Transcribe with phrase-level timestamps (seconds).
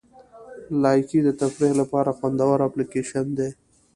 [0.83, 3.49] لایکي د تفریح لپاره خوندوره اپلیکیشن دی.